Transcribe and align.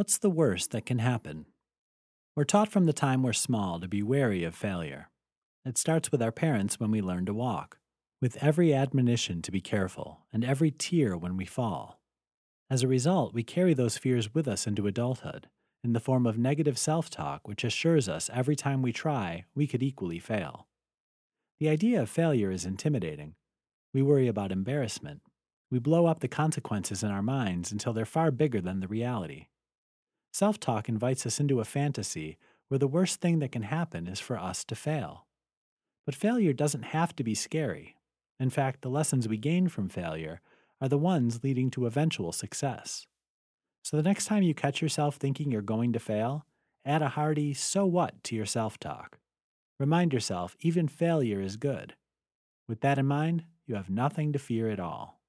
What's 0.00 0.16
the 0.16 0.30
worst 0.30 0.70
that 0.70 0.86
can 0.86 0.98
happen? 0.98 1.44
We're 2.34 2.44
taught 2.44 2.72
from 2.72 2.86
the 2.86 2.92
time 2.94 3.22
we're 3.22 3.34
small 3.34 3.78
to 3.78 3.86
be 3.86 4.02
wary 4.02 4.44
of 4.44 4.54
failure. 4.54 5.10
It 5.66 5.76
starts 5.76 6.10
with 6.10 6.22
our 6.22 6.32
parents 6.32 6.80
when 6.80 6.90
we 6.90 7.02
learn 7.02 7.26
to 7.26 7.34
walk, 7.34 7.76
with 8.18 8.42
every 8.42 8.72
admonition 8.72 9.42
to 9.42 9.52
be 9.52 9.60
careful 9.60 10.20
and 10.32 10.42
every 10.42 10.70
tear 10.70 11.18
when 11.18 11.36
we 11.36 11.44
fall. 11.44 12.00
As 12.70 12.82
a 12.82 12.88
result, 12.88 13.34
we 13.34 13.42
carry 13.42 13.74
those 13.74 13.98
fears 13.98 14.32
with 14.32 14.48
us 14.48 14.66
into 14.66 14.86
adulthood 14.86 15.50
in 15.84 15.92
the 15.92 16.00
form 16.00 16.26
of 16.26 16.38
negative 16.38 16.78
self 16.78 17.10
talk, 17.10 17.46
which 17.46 17.62
assures 17.62 18.08
us 18.08 18.30
every 18.32 18.56
time 18.56 18.80
we 18.80 18.94
try, 18.94 19.44
we 19.54 19.66
could 19.66 19.82
equally 19.82 20.18
fail. 20.18 20.66
The 21.58 21.68
idea 21.68 22.00
of 22.00 22.08
failure 22.08 22.50
is 22.50 22.64
intimidating. 22.64 23.34
We 23.92 24.00
worry 24.00 24.28
about 24.28 24.50
embarrassment, 24.50 25.20
we 25.70 25.78
blow 25.78 26.06
up 26.06 26.20
the 26.20 26.26
consequences 26.26 27.02
in 27.02 27.10
our 27.10 27.20
minds 27.22 27.70
until 27.70 27.92
they're 27.92 28.06
far 28.06 28.30
bigger 28.30 28.62
than 28.62 28.80
the 28.80 28.88
reality. 28.88 29.48
Self 30.32 30.60
talk 30.60 30.88
invites 30.88 31.26
us 31.26 31.40
into 31.40 31.60
a 31.60 31.64
fantasy 31.64 32.38
where 32.68 32.78
the 32.78 32.86
worst 32.86 33.20
thing 33.20 33.40
that 33.40 33.52
can 33.52 33.62
happen 33.62 34.06
is 34.06 34.20
for 34.20 34.38
us 34.38 34.64
to 34.64 34.74
fail. 34.74 35.26
But 36.06 36.14
failure 36.14 36.52
doesn't 36.52 36.84
have 36.84 37.14
to 37.16 37.24
be 37.24 37.34
scary. 37.34 37.96
In 38.38 38.50
fact, 38.50 38.82
the 38.82 38.88
lessons 38.88 39.28
we 39.28 39.36
gain 39.36 39.68
from 39.68 39.88
failure 39.88 40.40
are 40.80 40.88
the 40.88 40.98
ones 40.98 41.42
leading 41.42 41.70
to 41.72 41.86
eventual 41.86 42.32
success. 42.32 43.06
So 43.82 43.96
the 43.96 44.02
next 44.02 44.26
time 44.26 44.42
you 44.42 44.54
catch 44.54 44.80
yourself 44.80 45.16
thinking 45.16 45.50
you're 45.50 45.62
going 45.62 45.92
to 45.92 45.98
fail, 45.98 46.46
add 46.84 47.02
a 47.02 47.08
hearty 47.08 47.52
so 47.54 47.84
what 47.84 48.22
to 48.24 48.36
your 48.36 48.46
self 48.46 48.78
talk. 48.78 49.18
Remind 49.78 50.12
yourself 50.12 50.56
even 50.60 50.88
failure 50.88 51.40
is 51.40 51.56
good. 51.56 51.94
With 52.68 52.80
that 52.80 52.98
in 52.98 53.06
mind, 53.06 53.44
you 53.66 53.74
have 53.74 53.90
nothing 53.90 54.32
to 54.32 54.38
fear 54.38 54.70
at 54.70 54.80
all. 54.80 55.19